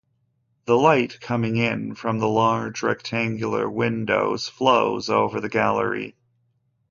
The 0.65 0.73
light 0.79 1.19
coming 1.21 1.57
in 1.57 1.93
from 1.93 2.17
the 2.17 2.27
large 2.27 2.81
rectangular 2.81 3.69
windows, 3.69 4.49
flows 4.49 5.11
over 5.11 5.39
the 5.39 5.47
gallery. 5.47 6.15